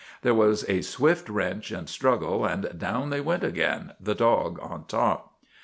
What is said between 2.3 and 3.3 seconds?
and down they